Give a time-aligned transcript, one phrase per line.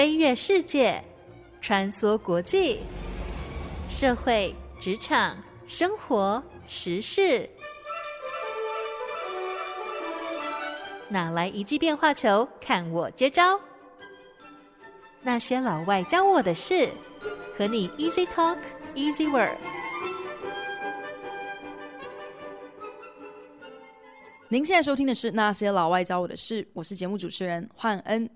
[0.00, 1.04] 飞跃世界，
[1.60, 2.78] 穿梭国际，
[3.90, 7.46] 社会、职场、生活、时事，
[11.06, 12.48] 哪来一记变化球？
[12.58, 13.60] 看我接招！
[15.20, 16.88] 那些老外教我的事，
[17.58, 18.56] 和你 Easy Talk
[18.94, 19.58] Easy Work。
[24.48, 28.30] 您现在收听的是《那些老外教我的事》，我是节目主持人焕恩。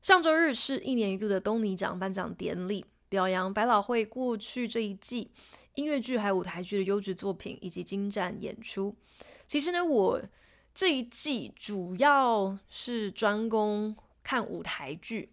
[0.00, 5.30] 上周日是一年一度的东尼奖颁奖典礼，表扬百老汇过去这一季
[5.74, 8.96] 音乐剧还有舞台剧的优质作品以及精湛演出。
[9.46, 10.22] 其实呢，我
[10.74, 15.28] 这一季主要是专攻看舞台剧，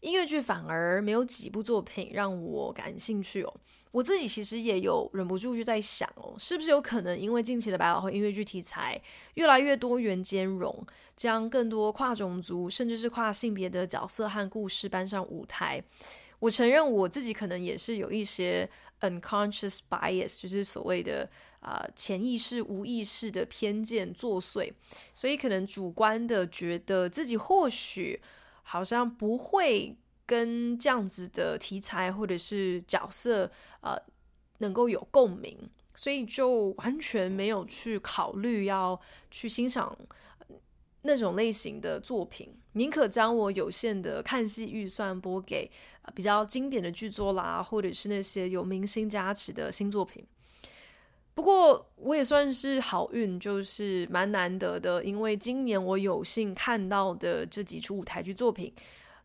[0.00, 3.54] 音乐剧反而没有几部作品让我感兴趣哦。
[3.90, 9.00] 我自己其实也有忍不住就在想哦，是不是有可能因为近期的百老汇音乐剧题材
[9.34, 15.82] 越来越多元兼容，将更多跨种族甚至是跨性别的角色和故事搬上舞台？
[16.40, 18.68] 我承认我自己可能也是有一些
[19.00, 21.28] unconscious bias，就是所谓的
[21.60, 24.72] 啊、呃、潜意识、无意识的偏见作祟，
[25.14, 28.20] 所以可能主观的觉得自己或许
[28.62, 29.96] 好像不会。
[30.28, 33.96] 跟这样子的题材或者是角色，呃，
[34.58, 35.58] 能够有共鸣，
[35.94, 39.96] 所以就完全没有去考虑要去欣赏
[41.00, 45.70] 那种类型的作品，宁可将我有限的看戏预算拨给
[46.14, 50.22] 比较经典的剧作啦，或者是那些有明星加持的新作品。
[51.32, 58.70] 不过我也算是好运，就是蛮难得的，因为今年我有幸看到的这几出舞台剧作品。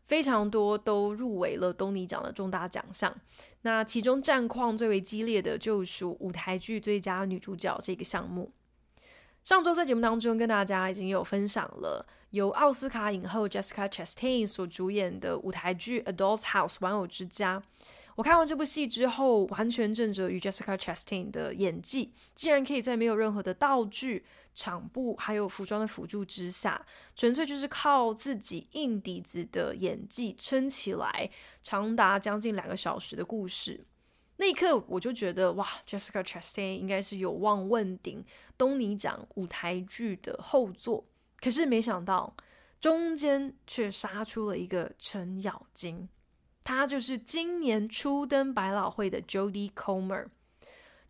[0.06, 3.14] 非常多都入围了东尼奖的重大奖项，
[3.62, 8.52] 那其中战况最为激烈的就属舞台剧最佳女主角这个项目。
[9.42, 17.62] 上周在节目当中跟大家已经有分享了由奥斯卡影后 Jessica Chastain 所主演的舞台剧《Adults House》玩偶之家。
[18.16, 24.24] 我看完这部戏之后，完全震慑于 Jessica Chastain 的演技，竟然可以在没有任何的道具、
[24.54, 31.28] 场布还有服装的辅助之下，纯粹就是靠自己硬底子的演技撑起来
[31.60, 33.84] 长达将近两个小时的故事。
[34.36, 38.24] 那一刻，我就觉得哇，Jessica Chastain 应该是有望问鼎
[38.56, 41.04] 东尼奖舞台剧的后座。
[41.40, 42.34] 可是没想到，
[42.80, 46.08] 中间却杀出了一个程咬金。
[46.64, 50.26] 她就是今年初登百老汇的 Jodie Comer。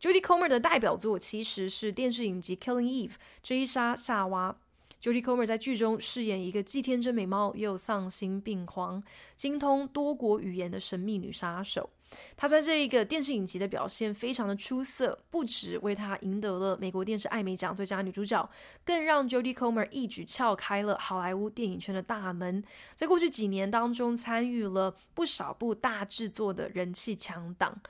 [0.00, 4.56] Jodie Comer 的代表作其实是电视影集《Killing Eve》追杀夏娃。
[5.00, 9.02] Jodie Comer 在剧中饰演一个既天真美貌又丧心病狂、
[9.36, 11.88] 精通多国语言的神秘女杀手。
[12.36, 18.48] 她在这一个电视影集的表现非常的出色，不止为她赢得了美国电视艾美奖最佳女主角，
[18.84, 22.62] 更让 Jodie Comer 一举撬开了好莱坞电影圈的大门。
[22.94, 27.80] 在过去几年当中，参与了不少部大制作的人气强档。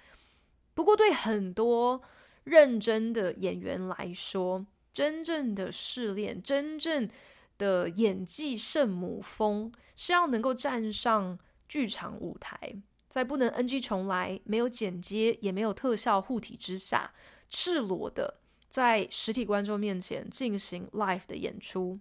[0.74, 2.02] 不过，对很多
[2.42, 7.08] 认真的演员来说，真正的试炼，真正
[7.56, 12.76] 的演技圣母峰，是要能够站上剧场舞台。
[13.14, 17.14] 在不能 NG 重来、没有剪接也没有特效护体之下，
[17.48, 22.00] 赤裸的在实体观众面前进行 live 的演出。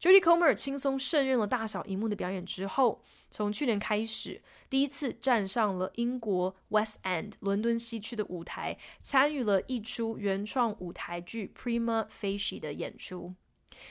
[0.00, 4.40] Jodie Comer 轻松胜任了大小荧幕的表演之后，从去年开始，
[4.70, 13.34] 第一次站上了英国 West End 伦敦西区的舞台，参与了一出原创舞台剧 Prima Facie 的演出。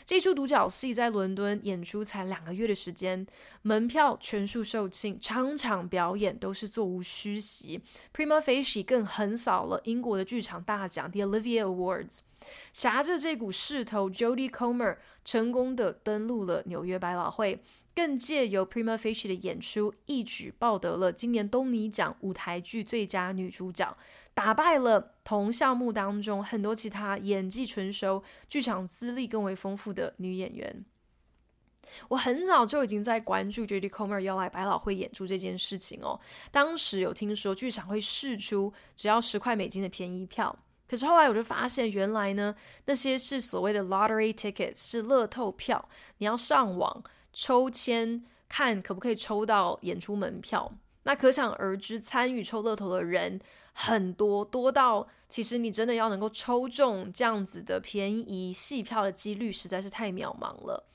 [0.06, 3.26] 这出独角戏在伦敦演出才两个月的时间，
[3.62, 7.82] 门票全数售罄，场场表演都是座无虚席。
[8.14, 12.20] Prima Facie 更横扫了英国的剧场大奖 The Olivier Awards。
[12.74, 17.62] 挟着这股势头，Jodie Comer 成功的登陆了纽约百老汇，
[17.94, 23.96] 更借由 Prima Facie 的演出，一举抱得了今年东尼奖舞台剧最佳女主角。
[24.40, 30.86] 打败了同项目当中很多其他演技纯熟、剧场资历更为丰富的女演员。
[32.08, 36.18] 我很早就已经在关注 Judy Comer 要来百老汇演出这件事情哦。
[36.52, 42.56] 当时有听说剧场会试出只要十块美金的便宜票，可是后来我就发现，原来呢
[42.86, 47.04] 那些是所谓的 lottery tickets，是乐透票，你要上网
[47.34, 50.72] 抽签看可不可以抽到演出门票。
[51.04, 53.40] 那可想而知，参与抽乐透的人
[53.82, 60.86] 很多，多到其实你真的要能够抽中这样子的便宜戏票的几率实在是太渺茫了。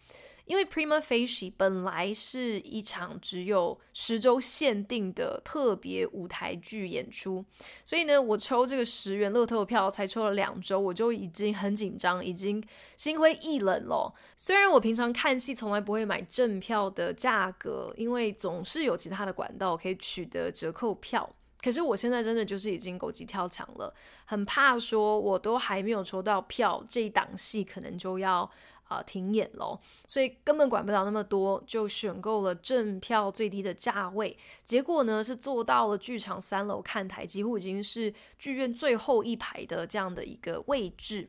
[0.44, 7.42] 因为 Prima Facie 本来是一场只有十周限定的特别舞台剧演出，
[7.86, 12.62] 所以呢，我抽这个十元乐透票才抽了两周，我就已经很紧张，已经
[12.98, 14.12] 心灰意冷了。
[14.36, 21.34] 虽然我平常看戏从来不会买正票的价格，因为总是有其他的管道可以取得折扣票，
[21.64, 23.94] 可是我现在真的就是已经狗急跳墙了，
[24.26, 28.50] 很怕说我都还没有抽到票，这一档戏可能就要。
[28.86, 34.36] 啊，停演喽，所以根本管不了那么多，就选购了正票最低的价位。
[34.62, 41.26] 结果呢，是坐到了剧场三楼看台，几乎已经是剧院最后一排的这样的一个位置。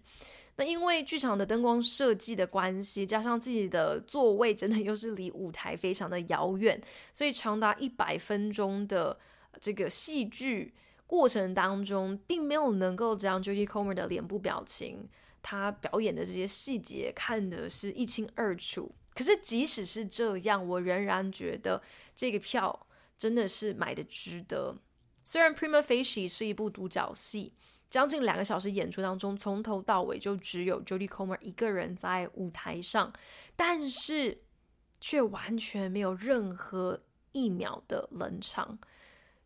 [0.57, 6.79] 那因为剧场的灯光设计的关系，加上自己的座位真的又是离舞台非常的遥远，
[7.13, 9.17] 所以长达一百分钟的
[9.59, 10.73] 这个戏剧
[11.07, 15.07] 过程当中，并没有能够将 Jodie Comer 的脸部表情。
[15.41, 21.79] 他表演的这些细节看的是一清二楚，可是即使是这样，我仍然觉得
[22.15, 24.75] 这个票真的是买的值得。
[25.23, 27.53] 虽然《Prima Facie》是一部独角戏，
[27.91, 33.13] 将近两个小时演出当中，从头到尾就只有 Jodie Comer 一个人在舞台上，
[33.55, 34.41] 但是
[34.99, 36.99] 却完全没有任何
[37.33, 38.79] 一秒的冷场。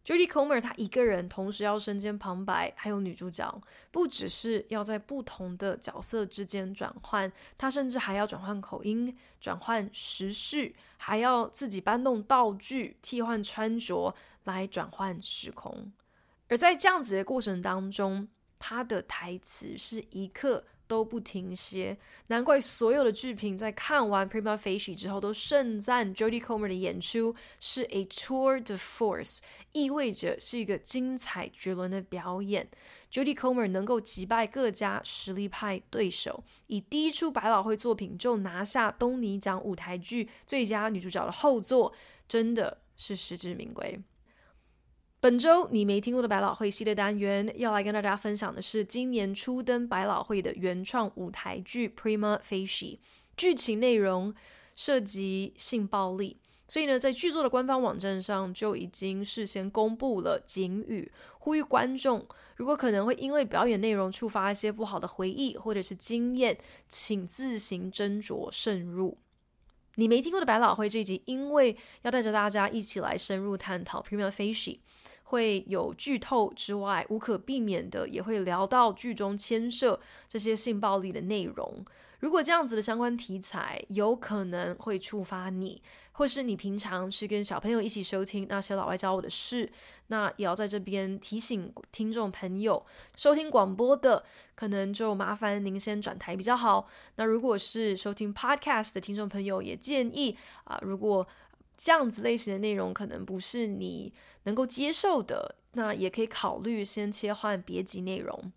[0.10, 3.62] Judy Comer 她一个人同时要身兼旁白，还有女主角，
[3.92, 14.16] 不只是要在不同的角色之间转换，她甚至还要转换口音、转换时序，还要自己搬动道具、替换穿着
[14.46, 15.92] 来转换时空。
[16.48, 18.28] 而在这样子的过程当中，
[18.58, 21.96] 她的台词是一刻都不停歇，
[22.28, 29.38] 难怪所有的剧评在看完《Prima Facie》之后都盛赞 Jodie Comer 的演出是 a tour de force，
[29.72, 32.68] 意味着是一个精彩绝伦的表演。
[33.12, 41.94] Jodie Comer 能够击败各家实力派对手，以第一出百老汇作品就拿下东尼奖舞台剧最佳女主角的后座，
[42.28, 44.00] 真的是实至名归。
[45.22, 52.96] 本周你没听过的百老汇系列单元，要来跟大家分享的是今年初登百老汇的原创舞台剧《Prima Facie》。
[53.36, 54.34] 剧情内容
[54.76, 56.38] 涉及性暴力，
[56.70, 62.26] 所以呢，在剧作的官方网站上就已经事先公布了警语，呼吁观众
[62.56, 66.58] 如果可能会因为表演内容触发一些不好的回忆或者是经验，
[66.88, 69.18] 请自行斟酌慎入。
[69.96, 74.76] 你没听过的百老汇这一集，因为要带着大家一起来深入探讨《Prima Facie》。
[75.30, 81.86] 会有剧透之外，无可避免的也会聊到剧中牵涉这些性暴力的内容。
[82.20, 85.82] 如果这样子的相关题材有可能会触发你，
[86.12, 89.72] 或是你平常是跟小朋友一起收听那些老外教我的事，
[90.08, 92.86] 那也要在这边提醒听众朋友，
[93.16, 94.26] 收听广播的
[94.56, 96.90] 可能就麻烦您先转台比较好。
[97.16, 100.36] 那如果是收听 Podcast 的听众朋友，也建议
[100.66, 101.26] 啊，如果
[101.82, 108.52] 这样子类型的内容可能不是你能够接受的，那也可以考虑先切换别集内容。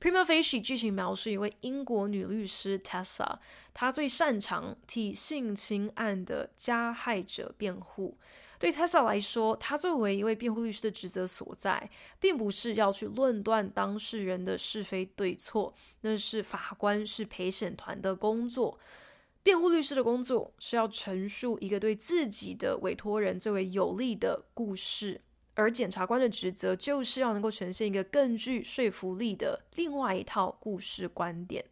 [0.00, 3.38] Prima Facie 剧情描述一位英国女律师 Tessa，
[3.74, 8.16] 她最擅长替性侵案的加害者辩护。
[8.60, 18.78] 对 Tessa 来说，她作为一位辩护律师的职责所在，并不是要去论断当事人的是非对错，那是法官是陪审团的工作。
[19.48, 25.18] 辩护律师的工作是要陈述一个对自己的委托人最为有利的故事，
[25.54, 31.64] 而检察官的职责就是要能够呈现一个更具说服力的另外一套故事观点。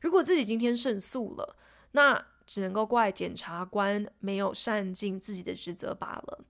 [0.00, 1.56] 如果自己今天胜诉了，
[1.90, 6.44] 那只能够怪检察官没有善尽自己的职责罢了。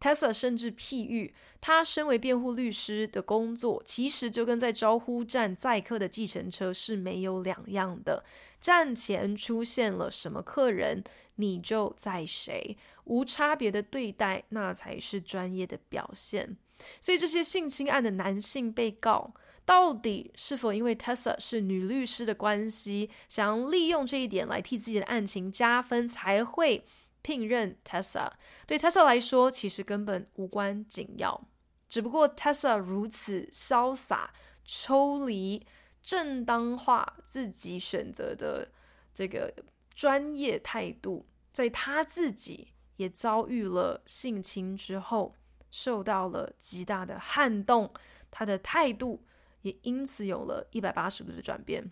[0.00, 8.24] Tessa 甚至譬喻，他身为辩护律师的工作，其实就跟在招呼站载客的计程车是没有两样的。
[8.60, 11.02] 站前出现了什么客人，
[11.36, 16.56] 你就载谁，无差别的对待，那才是专业的表现。
[17.00, 19.32] 所以，这些性侵案的男性被告，
[19.64, 26.84] 到底是否因为 Tessa 是女律师的关系，想要利用这一点来替自己的案情加分，才会？
[27.22, 28.30] 聘任 Tessa
[28.66, 31.48] 对 Tessa 来说，其实根本无关紧要。
[31.88, 34.32] 只不过 Tessa 如此潇洒、
[34.64, 35.66] 抽离、
[36.02, 38.70] 正当化自己选择的
[39.14, 39.54] 这个
[39.94, 45.34] 专业态度，在他自己也遭遇了性侵之后，
[45.70, 47.92] 受到了极大的撼动，
[48.30, 49.24] 他的态度
[49.62, 51.90] 也因此有了一百八十度的转变。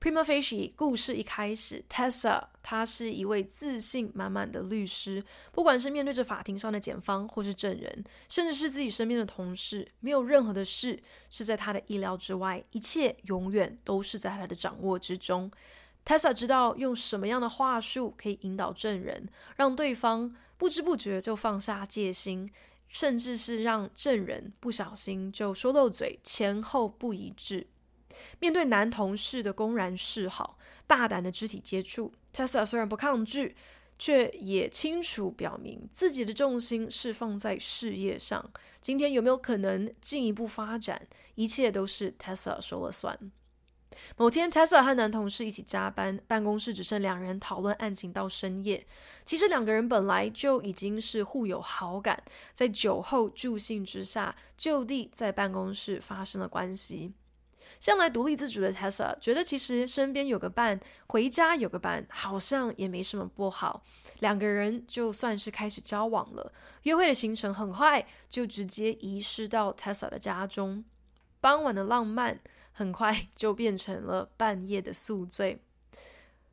[0.00, 15.50] Prima Facie 故事一开始，Tessa 她是一位自信满满的律师，不管是面对着法庭上的检方或是证人，甚至是自己身边的同事，没有任何的事是在她的意料之外，一切永远都是在她的掌握之中。
[16.06, 22.50] Tessa 知道用什么样的话术可以引导证人，让对方不知不觉就放下戒心，
[22.88, 27.66] 甚至是让证人不小心就说漏嘴，前后不一致。
[28.38, 33.56] 面对男同事的公然示好、大胆的肢体接触，Tessa 虽然不抗拒，
[33.98, 38.50] 却也清楚表明自己的重心是放在事业上。
[38.80, 43.18] 今天有没有可能进一步发展，一切都是 Tessa 说了算。
[44.16, 48.86] 某天，Tessa 和男同事一起加班，办公室只剩两人讨论案情到深夜。
[49.26, 52.22] 其实两个人本来就已经是互有好感，
[52.54, 57.12] 在酒后助兴之下，就地在办公室发生了关系。
[57.80, 63.82] 向来独立自主的 Tessa 觉得，其实身边有个伴，回家有个伴，好像也没什么不好。
[64.18, 70.84] 两个人就算是开始交往了，约会的行程很快就直接移师到 Tessa 的家中。
[71.40, 72.38] 傍晚的浪漫
[72.70, 75.62] 很快 就变成了半夜的宿醉。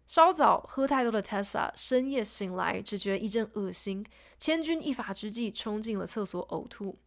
[0.06, 4.06] 稍早喝太多的 Tessa 深夜醒来，只觉得一阵恶心，
[4.38, 6.98] 千钧一发之际冲进了厕所呕吐。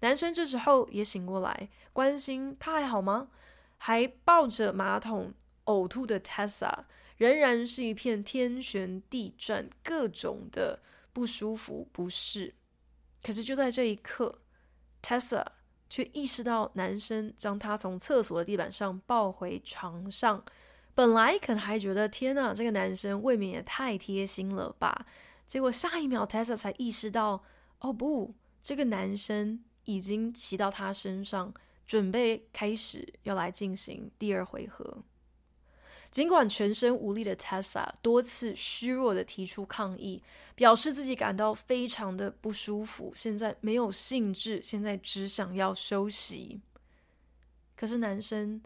[0.00, 3.28] 男生这时候也醒过来，关心他还好吗？
[3.76, 6.84] 还抱着马桶呕吐的 Tessa，
[7.16, 10.80] 仍然是一片天旋地转，各种的
[11.12, 12.54] 不舒服不适。
[13.22, 14.40] 可是就在这一刻
[15.02, 15.44] ，Tessa
[15.88, 20.44] 却意识到男生将她从厕所的地板上抱回床上。
[20.94, 25.06] 本来可能还觉得天哪，这个男生未免也太贴心了吧？
[25.46, 27.44] 结果下一秒，Tessa 才意识到，
[27.80, 31.52] 哦不，这个男生已经骑到她身上。
[31.86, 35.02] 准备开始要来进行第二回合。
[36.10, 40.22] 尽管全身无力的 Tessa 多次虚弱的提出抗议，
[40.54, 46.60] 表示自己感到非常的不舒服，现在没有兴致，现在只想要休息。
[47.76, 48.62] 可是男生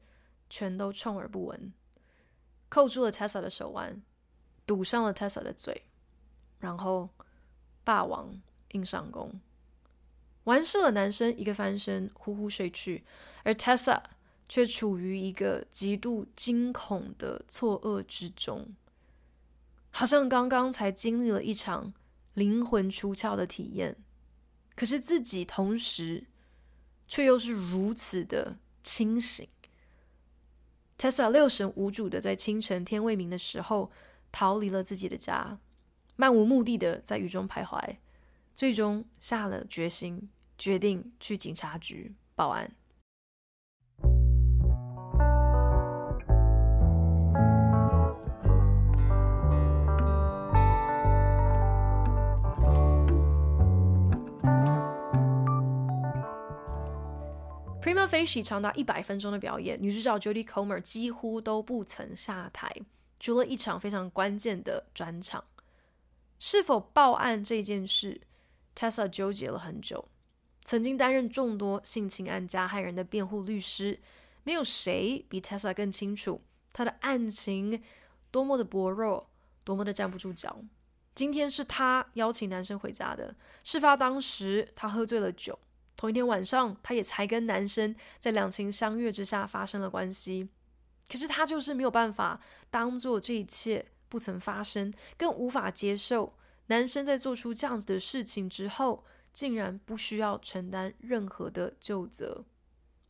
[0.48, 1.72] 全都充耳不闻，
[2.68, 4.00] 扣住了 Tessa 的手腕，
[4.64, 5.86] 堵上了 Tessa 的嘴，
[6.60, 7.08] 然后
[7.82, 8.40] 霸王
[8.72, 9.40] 硬上弓。
[10.50, 13.04] 完事了，男生一个翻身，呼呼睡去，
[13.44, 14.02] 而 Tessa
[14.48, 18.74] 却处于一个极度惊恐的错愕之中，
[19.90, 21.94] 好像刚刚才经历了一场
[22.34, 23.96] 灵魂出窍的体验，
[24.74, 26.26] 可是自己同时
[27.06, 29.46] 却又是如此的清醒。
[30.98, 33.92] Tessa 六神无主的在清晨天未明的时候
[34.32, 35.60] 逃离了自己的家，
[36.16, 37.98] 漫无目的的在雨中徘徊，
[38.52, 40.28] 最终下了决心。
[40.60, 42.70] 决定去警察局报案。
[57.80, 62.70] Prima Facie 长达一百分钟的表演，女主角 Jodie Comer 几乎都不曾下台，
[63.18, 65.42] 除了一场非常关键的转场。
[66.38, 68.20] 是否报案这件事
[68.76, 70.06] ，Tessa 纠结了很久。
[70.64, 73.98] 曾经担任众多性侵案加害人的辩护律师，
[74.44, 76.40] 没有谁比 Tessa 更清楚
[76.72, 77.82] 他的案情
[78.30, 79.28] 多么的薄弱，
[79.64, 80.62] 多么的站不住脚。
[81.14, 85.58] 今天是他邀请男生回家的，事发当时他喝醉了酒，
[85.96, 90.48] 同一天晚上他也才跟男生在两情相悦之下发生了关系。
[91.08, 92.40] 可是他就是没有办法
[92.70, 96.34] 当做这一切不曾发生，更无法接受
[96.66, 99.04] 男生在做出这样子的事情之后。
[99.40, 102.44] 竟然不需要承担任何的究责。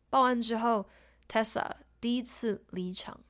[0.08, 0.88] 报案之后
[1.28, 1.68] ，Tessa
[2.00, 3.20] 第一次离场，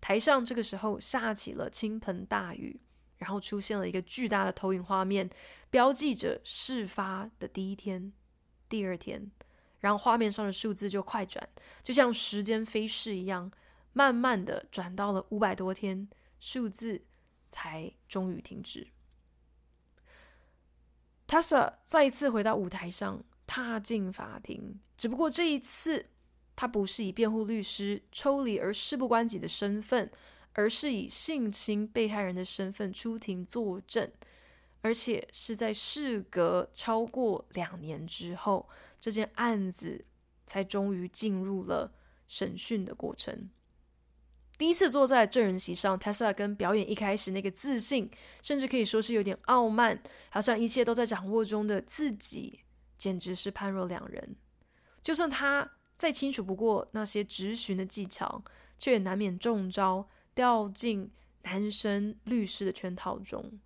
[0.00, 2.80] 台上这个时候下起了倾盆大雨，
[3.18, 5.28] 然后出现了一个巨大的投影画面，
[5.68, 8.14] 标记着事发的第一天、
[8.70, 9.30] 第二天，
[9.80, 11.46] 然后画面上的数字就快转，
[11.82, 13.52] 就像时间飞逝一样，
[13.92, 16.08] 慢慢的转到了五百多天，
[16.40, 17.04] 数字
[17.50, 18.88] 才终于停止。
[21.26, 24.78] Tessa 再一次回到舞台上，踏进法庭。
[24.96, 26.06] 只不过这一次，
[26.54, 30.10] 他不是以辩护律师抽离而事不关己的身份，
[30.52, 34.10] 而是以性侵被害人的身份出庭作证，
[34.80, 38.68] 而且是在事隔超过两年之后，
[39.00, 40.04] 这件案子
[40.46, 41.92] 才终于进入了
[42.28, 43.50] 审讯的过程。
[44.58, 48.10] 第一次坐在证人席上，Tessa 跟表演一开始那个自信，
[48.40, 52.60] 甚至可以说是有点傲慢，好像一切都在掌握中的自己，
[52.96, 54.36] 简直是判若两人。
[55.02, 58.42] 就算他再清楚不过那些质询的技巧，
[58.78, 61.10] 却也难免中招，掉进
[61.42, 63.60] 男生律师的圈套中。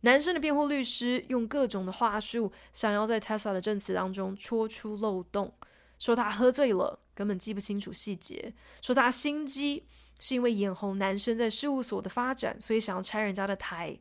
[0.00, 5.54] 男生的辩护律师用各种的话术，想要在 Tessa 的证词当中戳出漏洞，
[6.00, 9.86] 说他喝醉了，根本记不清楚细节，说他心机。
[10.24, 13.98] 是因为眼红男生在事务所的发展，所以想要拆人家的台。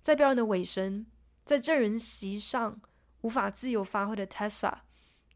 [0.00, 1.04] 在表演的尾声，
[1.44, 2.80] 在证人席上
[3.20, 4.72] 无法自由发挥的 Tessa，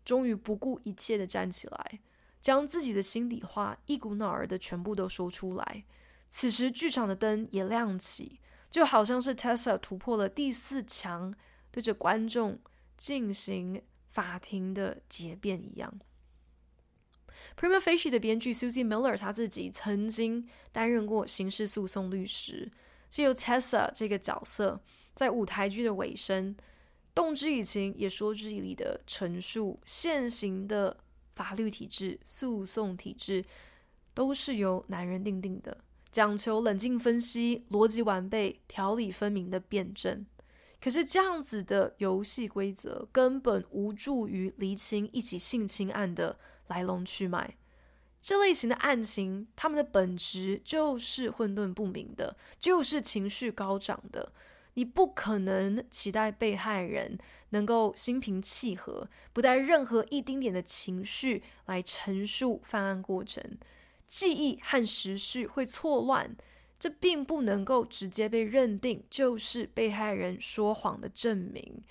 [0.07, 2.01] 终于不顾一切的站起来，
[2.41, 5.85] 将自己的心里话一股脑儿的全部都说出来。
[6.31, 11.35] 此时，剧场的灯也亮起，就好像是 Tessa 突破了第四墙，
[11.71, 12.59] 对着观众
[12.97, 16.01] 进行法庭的结辩一样。
[17.59, 22.71] Prima Facie 的编剧 Susie Miller 他自己曾经担任过刑事诉讼律师，
[23.09, 24.81] 借由 Tessa 这个角色，
[25.15, 26.57] 在舞台剧的尾声，
[27.15, 30.97] 动之以情也说之以理的陈述现行的
[31.35, 33.45] 法律体制、诉讼体制
[34.15, 35.79] 都是由男人定定的。
[36.11, 40.25] 讲求冷静分析、逻辑完备、条理分明的辩证，
[40.81, 47.57] 可是这样子的游戏规则根本无助于厘清一起性侵案的来龙去脉。
[48.21, 54.33] 这类型的案情，他们的本质就是混沌不明的，就是情绪高涨的。
[54.75, 57.19] 你不可能期待被害人
[57.51, 63.43] 能够心平气和，不带任何一丁点的情绪来陈述犯案过程。
[64.07, 66.37] 记忆和时序会错乱，
[66.79, 71.83] 这并不能够直接被认定就是被害人说谎的证明。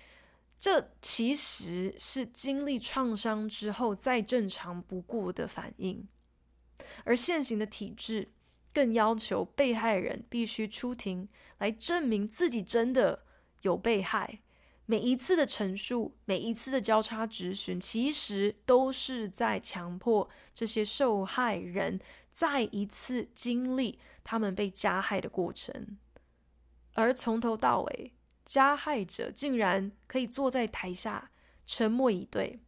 [0.59, 6.07] 这其实是经历创伤之后再正常不过的反应。
[7.03, 8.31] 而现行的体制
[8.73, 13.23] 更要求被害人必须出庭来证明自己真的
[13.61, 14.39] 有被害。
[14.85, 21.99] 每一次的陈述，每一次的交叉质询，其实都是在强迫这些受害人
[22.31, 25.97] 再一次经历他们被加害的过程。
[26.93, 28.13] 而从头到尾，
[28.47, 31.31] 加害者竟然可以坐在台下
[31.65, 32.61] 沉默以对，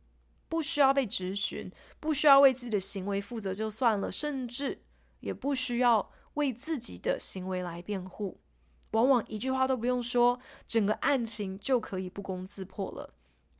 [0.49, 1.71] 不需要被质询，
[2.01, 4.81] 不需要为自己的行为负责就算了，甚至
[5.21, 8.41] 也不需要为自己的行为来辩护。
[8.91, 13.13] 往往一句话都不用说，整个案情就可以不攻自破了。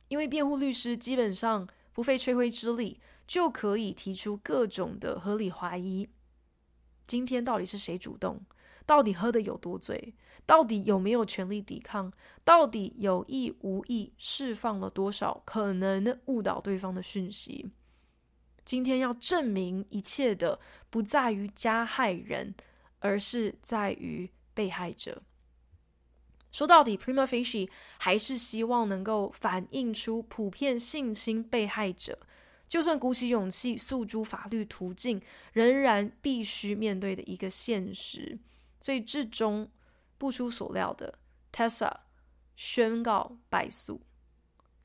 [0.08, 6.10] 因为辩护律师基本上不费吹灰之力，就可以提出各种的合理怀疑。
[7.06, 8.44] 今天到底是谁主动？
[8.90, 10.12] 到底喝得有多醉？
[10.44, 12.12] 到底有没有权力抵抗？
[12.42, 17.70] 到底有意无意释放了多少可能误导对方的讯息？
[18.64, 20.58] 今天要证明一切的
[20.90, 22.52] 不在于加害人，
[22.98, 24.28] 而是在于。
[24.52, 25.22] 被害者
[26.50, 32.18] 说到底，prima facie 还是希望能够反映出普遍性侵被害者，
[32.66, 35.22] 就算鼓起勇气诉诸法律途径，
[35.52, 38.38] 仍然必须面对的一个现实。
[38.80, 39.70] 所以至终
[40.18, 41.18] 不出所料的
[41.52, 41.92] ，Tessa
[42.56, 44.00] 宣告败诉。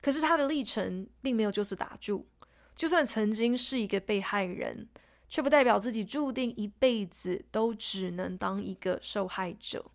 [0.00, 2.28] 可是他的历程并没有就此打住，
[2.74, 4.88] 就算曾经是一个被害人。
[5.28, 9.90] 却不代表自己注定一辈子都只能当一个受害者。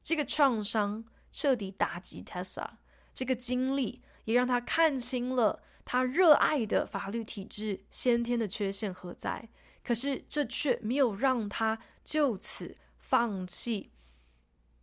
[0.00, 2.74] 这个创伤彻底打击 Tessa，
[3.12, 9.48] 这个经历也让他看清了他热爱的法律体制先天的缺陷何在。
[9.82, 12.76] 可是这却没有让他就此
[13.12, 13.90] 放弃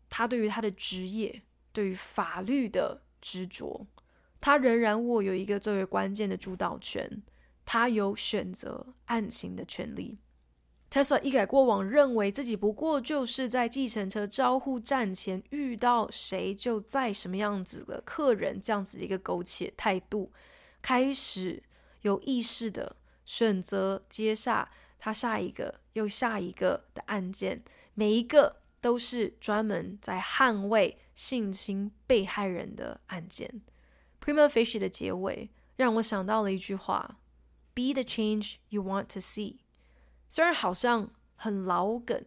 [0.07, 1.41] 他对于他的职业、
[1.73, 3.87] 对于法律的执着。
[4.39, 7.23] 他仍然握有一个最为关键的主导权。
[7.65, 10.19] 他有选择案情的权利。
[10.91, 20.31] Tessa 一改过往认为自己不过就是在计程车招呼站前遇到谁就在什么样子的客人这样子的一个苟且态度，
[20.83, 21.63] 开始
[22.01, 27.63] 有意识的选择接下他下一个又下一个的案件，
[27.99, 33.61] 每一个都是专门在捍卫性侵被害人的案件。
[34.21, 37.19] Prima facie 的结尾让我想到了一句话。
[37.73, 39.57] Be the change you want to see。
[40.29, 42.23] 虽然好像很老梗，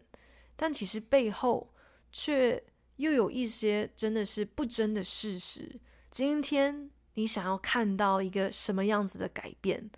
[0.55, 1.73] 但其实背后
[2.11, 2.63] 却
[2.97, 5.79] 又有一些真的是不争的事实。
[6.11, 9.89] 今天你想要看到一个什么样子的改变，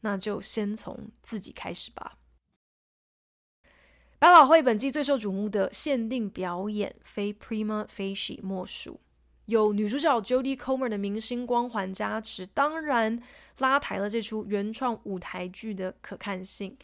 [0.00, 2.18] 那就先从自己开始吧。
[4.24, 8.98] 百老汇本季最受瞩目的限定表演，非 Prima Facie 莫属。
[9.44, 13.22] 有女主角 Jodie Comer 的明星光环加持，当然
[13.58, 16.74] 拉抬了这出原创舞台剧的可看性。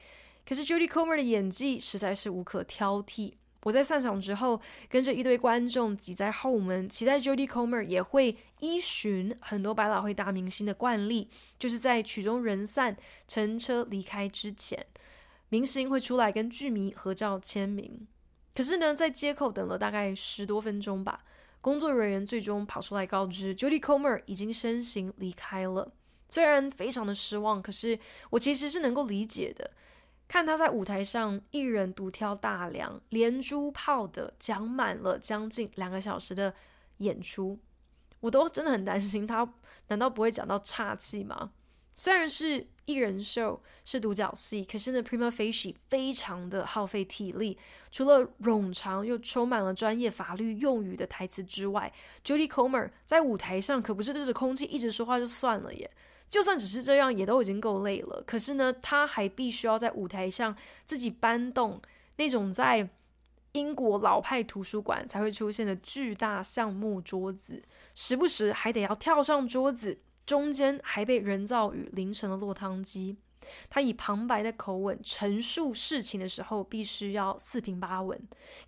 [0.46, 3.33] 可是 Jodie Comer 的演技实在是无可挑剔。
[3.62, 12.94] 我在散场之后，跟着一堆观众挤在后门，期待 Jodie Comer 也会依循很多百老汇大明星的惯例，就是在曲终人散、
[13.26, 14.85] 乘车离开之前，
[15.50, 18.08] 明星会出来跟剧迷合照签名。
[18.54, 21.22] 可是呢，在街口等了大概十多分钟吧。
[21.60, 25.92] 工作人员最终跑出来告知，Jodie Comer 已经先行离开了。
[26.28, 27.98] 虽然非常的失望，可是
[28.30, 29.70] 我其实是能够理解的。
[30.26, 36.54] 看他在舞台上一人独挑大梁，连珠炮的讲满了将近两个小时的
[36.98, 37.58] 演出，
[38.20, 39.52] 我都真的很担心他，
[39.88, 41.50] 难道不会讲到岔气吗？
[41.96, 47.57] 虽然是一人秀，是独角戏，可是呢，Prima Facie 非常的耗费体力。
[47.92, 51.92] 除了冗长又充满了专业法律用语的台词之外
[52.24, 55.90] ，Jodie Comer 在舞台上可不是对着空气一直说话就算了耶。
[56.29, 58.22] 就算只是这样，也都已经够累了。
[58.26, 61.81] 可是呢，他还必须要在舞台上自己搬动
[62.16, 62.88] 那种在
[63.53, 67.64] 英国老派图书馆才会出现的巨大橡木桌子，
[67.96, 69.98] 时不时还得要跳上桌子。
[70.31, 73.16] 中间还被人造雨淋成了落汤鸡。
[73.69, 78.16] 他以旁白的口吻陈述事情的时候，必须要四平八稳。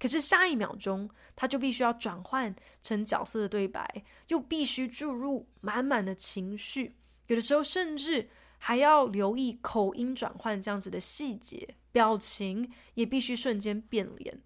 [0.01, 6.97] 可是下一秒钟，他就必须要转换成角色的对白，又必须注入满满的情绪。
[7.29, 14.37] 有的时候，甚至还要留意口音转换这样子的细节，表情也必须瞬间变脸。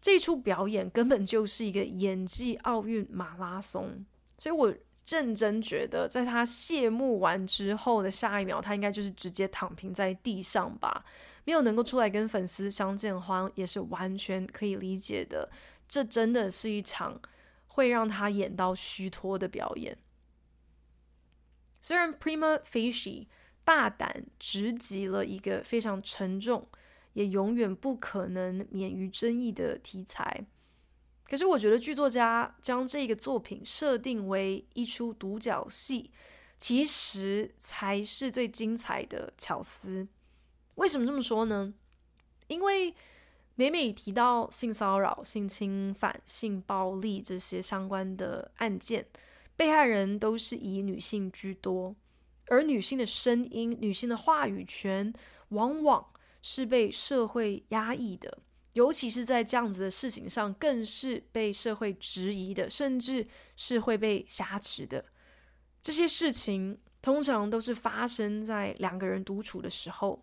[0.00, 4.06] 这一出表演根本就是一个演技奥运马拉松，
[4.38, 4.72] 所以我。
[5.06, 11.04] 认真觉得，在他谢幕完之后的下一秒，他应该就是直接躺平在地上吧。
[11.44, 15.48] 没有能够出来跟粉丝相见欢，也是完全可以理解的。
[15.88, 17.20] 这真的是一场
[17.68, 19.96] 会让他演到虚脱的表演。
[21.80, 23.28] 虽然 Prima Facie
[23.64, 26.66] 大胆直击了一个非常沉重，
[27.12, 30.46] 也永远不可能免于争议的题材。
[31.28, 36.10] 可是我觉得剧作家将这个作品设定为一出独角戏，
[36.56, 40.06] 其实才是最精彩的巧思。
[40.76, 41.74] 为什么这么说呢？
[42.46, 42.94] 因为
[43.56, 49.06] 每每提到性骚扰、性侵犯、性暴力这些相关的案件，
[49.56, 51.96] 被害人都是以女性居多，
[52.46, 55.12] 而女性的声音、女性的话语权，
[55.48, 56.06] 往往
[56.40, 58.38] 是被社会压抑的。
[58.76, 65.02] 尤其是在这样子的事情上，更是被社会质疑的，甚至是会被挟持的。
[65.80, 70.22] 这些事情通常都是发生在两个人独处的时候，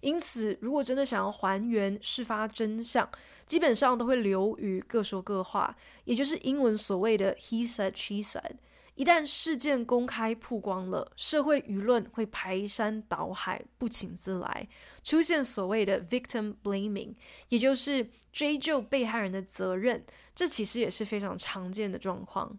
[0.00, 3.08] 因此，如果真的想要还原事发真相，
[3.46, 8.56] 基本上都会流于各说各话，也就是英文所谓的 “he said, she said”。
[8.94, 14.68] 一旦事件公开曝光了，社会舆论会排山倒海，不请自来，
[15.02, 17.14] 出现所谓的 victim blaming，
[17.48, 20.04] 也就是追究被害人的责任。
[20.34, 22.58] 这其实也是非常常见的状况。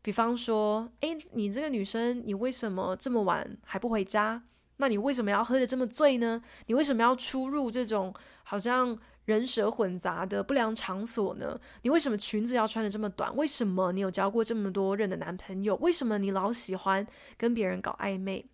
[0.00, 4.42] 比方说，诶，你这个女生，你为什么这么晚还不回家？
[4.78, 6.42] 那你为什么要喝得这么醉呢？
[6.66, 8.98] 你为什么要出入这种好像……
[9.24, 11.58] 人蛇混杂的不良场所呢？
[11.82, 13.34] 你为什么裙子要穿得这么短？
[13.34, 15.76] 为什么你有交过这么多任的男朋友？
[15.76, 17.06] 为什么你老喜欢
[17.38, 18.46] 跟别人搞暧昧？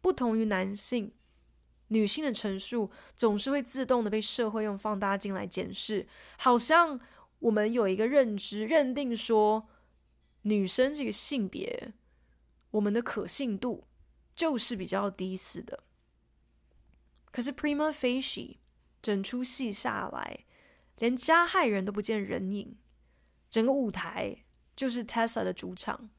[0.00, 1.12] 不同于男性，
[1.88, 6.06] 女性的陈述总是会自动的被社会用放大镜来检视，
[6.38, 7.00] 好像
[7.40, 9.68] 我们有一个认知，认定说
[10.42, 11.92] 女生这个性别，
[12.70, 13.84] 我们的可信度
[14.36, 15.82] 就是比较低似的。
[17.32, 18.61] 可是 Prima Facie。
[19.02, 20.44] 整出戏下来，
[20.98, 22.76] 连加害人都不见人影，
[23.50, 24.44] 整个舞台
[24.76, 26.10] 就是 Tessa 的主场。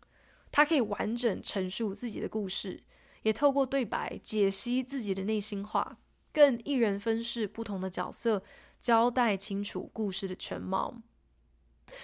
[0.51, 2.83] 她可以完整陈述自己的故事，
[3.23, 5.97] 也透过对白解析自己的内心话，
[6.31, 8.43] 更一人分饰不同的角色，
[8.79, 11.01] 交代清楚故事的全貌。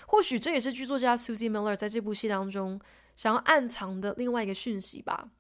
[0.08, 2.80] 或许这也是剧作家 Susie Miller 在这部戏当中
[3.16, 5.32] 想要暗藏的另外一个讯息吧。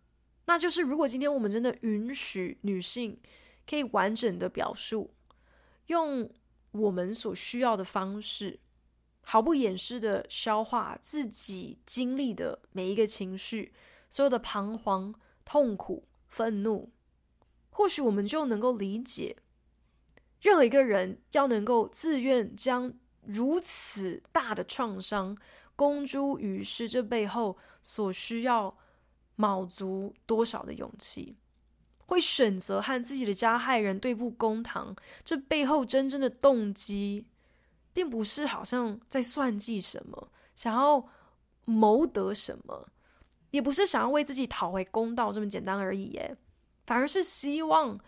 [0.45, 3.19] 那就是，如果今天我们真的允许女性
[3.67, 5.13] 可以完整的表述。
[5.89, 6.29] 用
[6.71, 8.59] 我们所需要的方式，
[9.21, 13.73] 毫不掩饰的消化自己经历的每一个情绪，
[14.07, 16.91] 所有的彷徨、痛苦、愤怒，
[17.71, 19.37] 或许我们就能够理解，
[20.41, 22.93] 任何一个人要能够自愿将
[23.25, 25.35] 如此大的创伤
[25.75, 28.77] 公诸于世，这背后所需要
[29.35, 31.37] 卯足多少的勇气。
[32.09, 37.27] 会选择和自己的加害人对簿公堂，这背后真正的动机，
[37.93, 41.07] 并不是好像在算计什么，想要
[41.65, 42.89] 谋得什么，
[43.51, 46.35] 也不是想要为自己讨回公道这么简单而已，耶，
[46.87, 47.99] 反而是希望，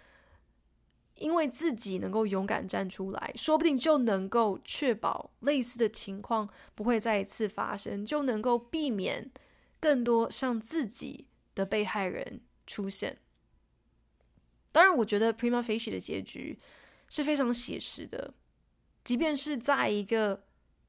[1.13, 9.31] 因为自己能够勇敢站出来，说不定就能够确保类似的情况不会再一次发生，就能够避免
[9.79, 13.19] 更多像自己的被害人出现。
[14.71, 16.57] 当然，我觉得 Prima Facie 的结局
[17.09, 18.33] 是非常写实的，
[19.03, 20.43] 即便是在一个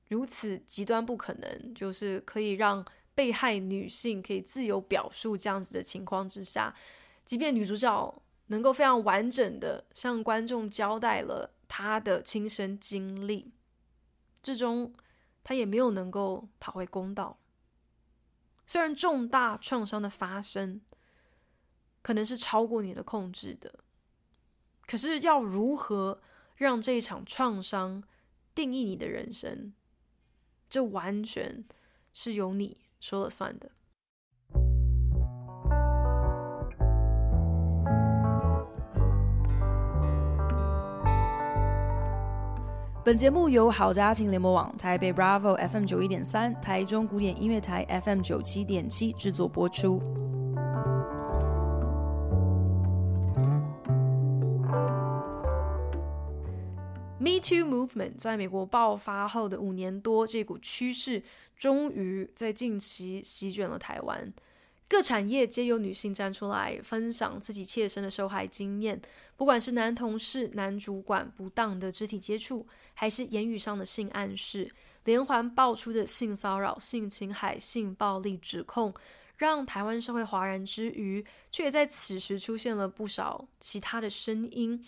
[0.08, 6.74] 如此极端不可能，就是可以让被害女性可以自由表述这样子的情况之下，
[7.24, 13.50] 即便女主角能够非常完整的向观众交代了她的亲身经历，
[14.42, 14.94] 最终
[15.42, 17.38] 她也没有能够讨回公道。
[18.64, 20.80] 虽然重大创伤的发生
[22.02, 23.72] 可能是超过你的控制的，
[24.86, 26.20] 可是要如何
[26.56, 28.02] 让这一场创伤
[28.54, 29.72] 定义你的人生，
[30.68, 31.64] 这完全
[32.12, 33.70] 是由你说了算的。
[43.04, 50.00] 本节目由好家庭联盟网、台北 Bravo FM 九一点三、台中古典音乐台 FM 九七点七制作播出。
[57.22, 61.22] Me Too Movement 在美国爆发后的五年多，这股趋势
[61.56, 64.34] 终于在近期席卷了台湾。
[64.88, 69.00] 各产业皆有女性站出来分享自己切身的受害经验，
[69.36, 74.68] 不管是男同事、男主管不当的肢体接触，还是言语上的性暗示，
[75.04, 78.92] 连环爆出的性骚扰、性侵害、性暴力指控，
[79.36, 84.84] 让台湾社会哗然之余，却也在此时出现了不少其他的声音。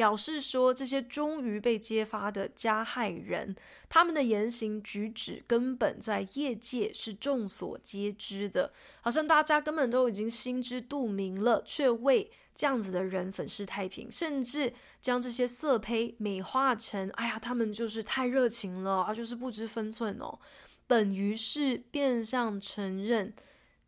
[0.00, 3.54] 表示说，这些终于被揭发的加害人，
[3.86, 20.38] 他们的言行举止根本在业界是众所皆知的，好像大家根本都已经心知肚明了，却为这样子的人粉饰太平，甚至将这些色胚美化成，哎呀，他们就是太热情了，啊，就是不知分寸哦，
[20.86, 23.34] 等于是变相承认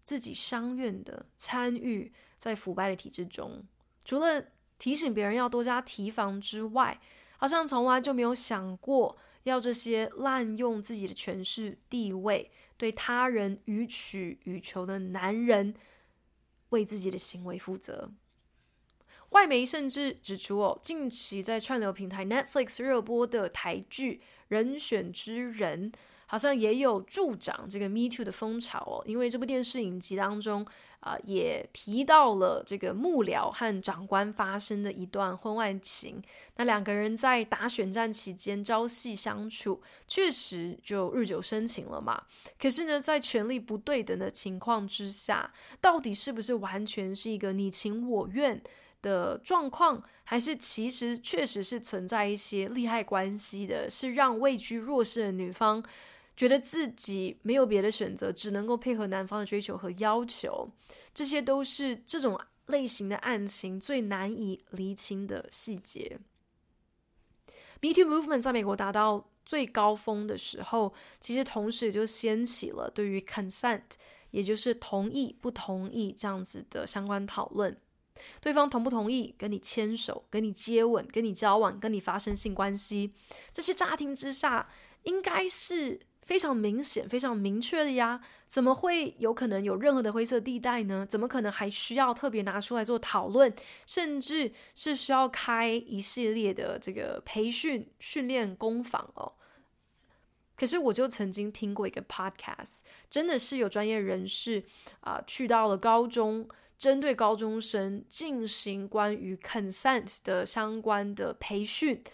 [0.03, 3.65] 自己商院的参与在腐败的体制中，
[4.05, 4.45] 除了。
[4.83, 7.01] 提醒别人要多加提防之外，
[7.37, 15.73] 好像从来就没有想过要这些滥用自己的权势地位，对他人予取予求的男人
[16.71, 18.11] 为自己的行为负责。
[19.29, 24.15] 外媒甚至指出，哦，近期在串流平台 Netflix 热播的台剧
[24.49, 25.93] 《人选之人》。
[26.33, 30.67] 好像也有助长这个 Me Too 的风潮哦，因为这部电视影集当中
[31.01, 36.23] 啊、也提到了这个幕僚和长官发生的一段婚外情。
[36.57, 42.23] 那两个人在打选战期间朝夕相处，确实就日久生情了嘛。
[42.59, 48.63] 可是呢，在权力不对等的情况之下，到底是不是完全是一个你情我愿
[49.03, 55.85] 的状况，还是其实确实是存在一些利害关系的，是让位居弱势的女方。
[56.35, 60.71] 觉得自己没有别的选择，只能够配合男方的追求和要求，
[61.13, 66.19] 这些都是这种类型的案情最难以厘清的细节。
[67.83, 73.83] Me Too Movement 在美国达到最高峰的时候，其实同时也就掀起了对于 consent，
[74.31, 77.77] 也就是同意不同意这样子的相关讨论。
[78.41, 83.13] 对方同不同意跟你牵手、跟你接吻、跟你交往、跟你发生性关系，
[83.53, 84.71] 这些乍听之下
[85.03, 86.01] 应该是。
[86.23, 91.05] 非常明显、非常明确的呀，怎么会有可能有任何的灰色地带呢？
[91.05, 93.53] 怎么可能还需要特别拿出来做讨论，
[93.87, 99.33] 甚至是需要开一系列的这个培训、训练工坊哦？
[100.55, 102.81] 可是我就曾经听过一个 podcast，
[103.11, 104.63] 真的是有专业人士
[105.01, 112.05] 啊、去到了高中，针对高中生进行关于 consent 的相关的培训。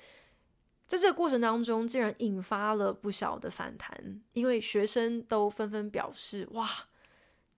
[0.89, 6.67] 在这个过程当中，竟然引发了不小的反弹，因为学生都纷纷表示：“哇，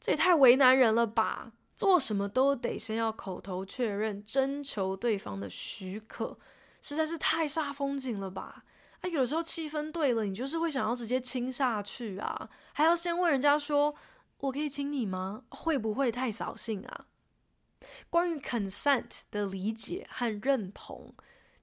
[0.01, 1.53] 这也太为难人了吧！
[1.77, 6.37] 做什么都得先要口头确认，征求对方的许可，
[6.83, 8.65] 实在是太煞风景了吧！
[9.01, 13.95] 啊，有的时候气氛对了，你就是会想要直接亲下去啊，还要先问人家说
[14.39, 17.07] ：‘我可以亲你吗？’会不会太扫兴啊？
[18.11, 21.15] 关于 consent 的理解和认同。”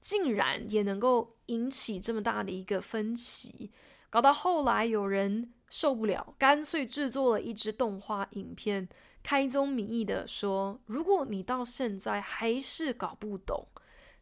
[0.08, 3.70] 竟然也能够引起这么大的一个分歧，
[4.10, 8.88] 搞到后来有人受不了，干脆制作了一支动画影片，
[9.22, 13.68] 开宗明义的说：如果你到现在还是搞不懂，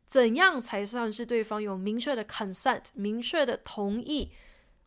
[0.08, 4.32] 怎样才算是对方有明确的 consent，明确的同意，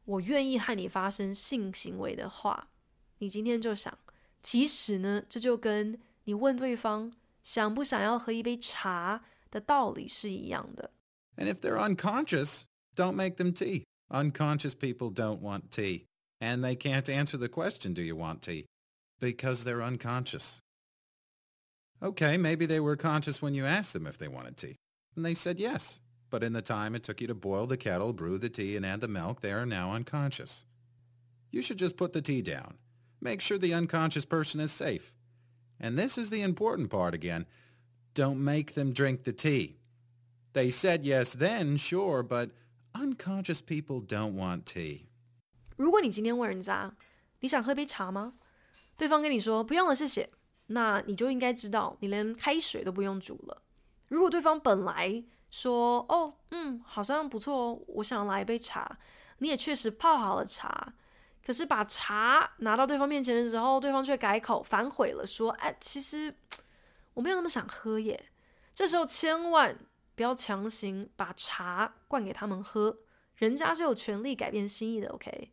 [0.04, 2.70] 我愿意和你发生性行为的话，
[3.18, 3.96] 你今天就想，
[4.42, 7.12] 其实呢，这就跟你问对方
[7.44, 9.22] 想不想要喝一杯茶。
[9.49, 10.91] 的道理是一样的。
[11.37, 13.83] And if they're unconscious, don't make them tea.
[14.09, 16.05] Unconscious people don't want tea.
[16.39, 18.65] And they can't answer the question, do you want tea?
[19.19, 20.59] Because they're unconscious.
[22.01, 24.75] Okay, maybe they were conscious when you asked them if they wanted tea.
[25.15, 26.01] And they said yes.
[26.29, 28.85] But in the time it took you to boil the kettle, brew the tea, and
[28.85, 30.65] add the milk, they are now unconscious.
[31.51, 32.75] You should just put the tea down.
[33.21, 35.15] Make sure the unconscious person is safe.
[35.79, 37.45] And this is the important part again.
[38.18, 39.76] Don't make them drink the tea.
[40.52, 42.50] They said yes then, sure, but
[42.94, 45.02] unconscious people don't want tea.
[45.76, 46.92] 如果你今天问人家，
[47.40, 48.34] 你想喝杯茶吗？
[48.96, 50.28] 对方跟你说不用了，谢谢。
[50.66, 53.62] 那你就应该知道，你连开水都不用煮了。
[54.08, 58.98] 如果对方本来说哦，嗯，好像不错哦，我想来一杯茶，
[59.38, 60.92] 你也确实泡好了茶，
[61.46, 66.34] 可是把茶拿到对方面前的时候，对方却改口反悔了，说，哎，其实
[67.18, 68.30] 我没有那么想喝耶。
[68.72, 69.76] 这时候千万
[70.14, 72.96] 不要强行把茶灌给他们喝，
[73.34, 75.50] 人家是有权利改变心意的，OK？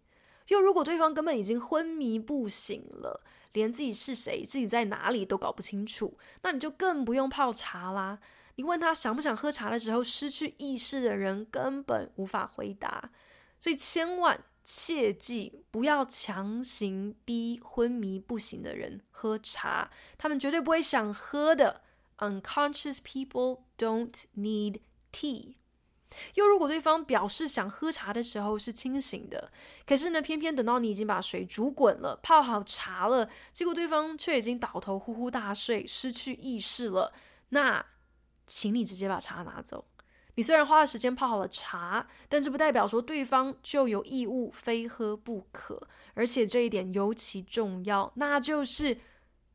[0.50, 3.24] 又如果对方根本已经昏迷不醒了，
[3.54, 8.20] 连自己是谁、自己在哪里都搞不清楚，那你就更不用泡茶啦。
[8.58, 13.10] 你问他想不想喝茶的时候，失去意识的人根本无法回答。
[13.58, 21.84] 所以千万切记不要强行逼昏迷不醒的人喝茶，他们绝对不会想喝的。
[22.18, 24.80] Unconscious people don't need
[25.12, 25.56] tea.
[26.36, 29.52] 又如果对方表示想喝茶的时候是清醒的，
[29.86, 37.14] 可是呢，偏偏等到你已经把水煮滚了，泡好茶了，结果对方却已经倒头呼呼大睡，失去意识了，
[37.50, 37.86] 那
[38.48, 39.86] 请你直接把茶拿走。
[40.36, 48.98] 你虽然花了时间泡好了茶，但这不代表说对方就有义务非喝不可，而且这一点尤其重要，那就是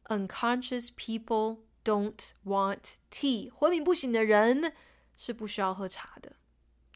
[0.07, 4.73] unconscious people don't want tea，昏迷不醒的人
[5.16, 6.33] 是不需要喝茶的。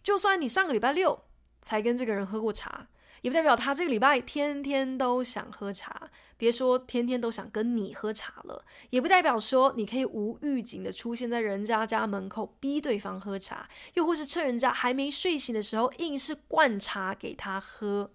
[0.03, 1.25] 就算你上个礼拜六
[1.61, 2.89] 才跟这个人喝过茶，
[3.25, 6.11] 也不代表他这个礼拜天天都想喝茶。
[6.37, 18.11] 别说天天都想跟你喝茶了，也不代表说你可以无预警的出现在人家家门口逼对方喝茶，又或是趁人家还没睡醒的时候硬是灌茶给他喝。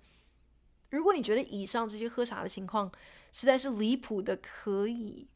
[0.92, 2.92] 如果你觉得以上这些喝茶的情况
[3.32, 5.28] 实在是离谱的可以，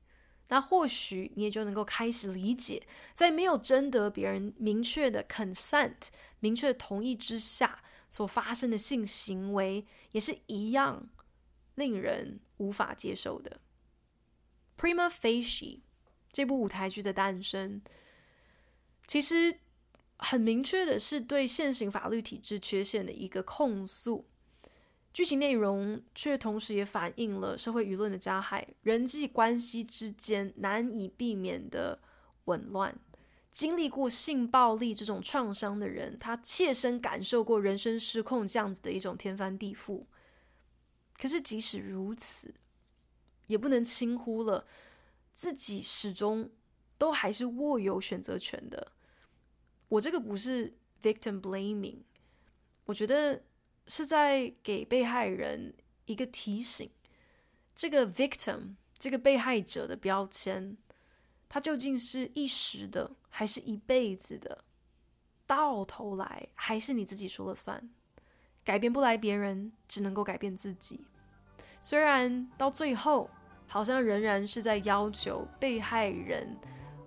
[0.50, 2.84] 那或许你也就能够开始理解，
[3.16, 6.10] 在没有征得别人明确的 consent。
[6.42, 7.82] 明确的同意之下
[8.14, 11.10] 所发生的性行为，也是一样
[11.74, 13.60] 令人无法接受的。
[14.78, 15.80] Prima facie
[16.32, 17.82] 这部舞台剧的诞生，
[19.08, 19.58] 其实
[20.18, 24.28] 很明确的是对现行法律体制缺陷的一个控诉。
[25.12, 32.00] 剧情内容却同时也反映了社会舆论的加害，人际关系之间难以避免的
[32.46, 32.96] 紊乱。
[33.54, 40.06] 经历过性暴力这种创伤的人，他切身感受过人生失控这样子的一种天翻地覆。
[41.16, 42.56] 可是即使如此，
[43.46, 44.66] 也不能轻忽了
[45.36, 46.50] 自己始终
[46.98, 48.92] 都还是握有选择权的。
[49.88, 52.00] 我这个不是 victim blaming，
[52.86, 53.44] 我觉得
[53.86, 56.90] 是在给被害人一个提醒：
[57.76, 60.76] 这个 victim，这个被害者的标签。
[61.48, 64.64] 它究竟是一时的，还是一辈子的？
[65.48, 67.90] 到头来还是你自己说了算，
[68.64, 71.04] 改变不来别人，只能够改变自己。
[71.82, 73.28] 虽然到最后，
[73.68, 76.56] 好像仍然是在要求被害人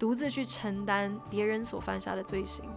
[0.01, 2.69] 独自去承担别人所犯下的罪行，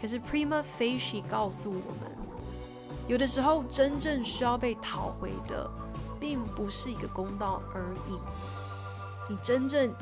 [0.00, 2.16] 可是 prima facie 告诉我们，
[3.08, 5.68] 有的时候真正需要被讨回的，
[6.20, 8.20] 并不是一个公道而已。
[9.28, 9.92] 你真正。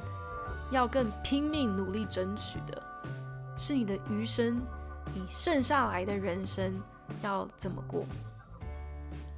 [0.71, 2.83] 要更拼命努力争取的，
[3.57, 4.61] 是你的余生，
[5.15, 6.73] 你剩下来的人生
[7.23, 8.05] 要怎么过？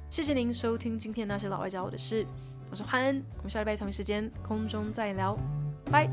[0.09, 2.25] 谢谢您收听今天那些老外教我的事，
[2.69, 5.37] 我是欢恩，我们下礼拜同一时间空中再聊，
[5.91, 6.09] 拜。